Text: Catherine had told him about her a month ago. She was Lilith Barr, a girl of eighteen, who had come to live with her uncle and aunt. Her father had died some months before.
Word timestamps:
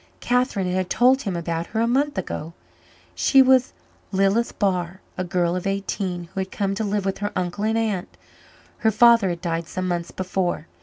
Catherine 0.19 0.71
had 0.73 0.89
told 0.89 1.21
him 1.21 1.35
about 1.35 1.67
her 1.67 1.79
a 1.79 1.85
month 1.85 2.17
ago. 2.17 2.53
She 3.13 3.39
was 3.43 3.71
Lilith 4.11 4.57
Barr, 4.57 4.99
a 5.15 5.23
girl 5.23 5.55
of 5.55 5.67
eighteen, 5.67 6.27
who 6.33 6.39
had 6.39 6.49
come 6.49 6.73
to 6.73 6.83
live 6.83 7.05
with 7.05 7.19
her 7.19 7.31
uncle 7.35 7.65
and 7.65 7.77
aunt. 7.77 8.17
Her 8.79 8.89
father 8.89 9.29
had 9.29 9.41
died 9.41 9.67
some 9.67 9.87
months 9.87 10.09
before. 10.09 10.65